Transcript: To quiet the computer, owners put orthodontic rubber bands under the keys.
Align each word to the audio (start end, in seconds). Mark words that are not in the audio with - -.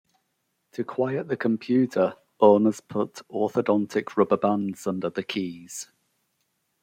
To 0.71 0.83
quiet 0.83 1.27
the 1.27 1.37
computer, 1.37 2.15
owners 2.39 2.79
put 2.81 3.21
orthodontic 3.29 4.17
rubber 4.17 4.35
bands 4.35 4.87
under 4.87 5.11
the 5.11 5.21
keys. 5.21 5.91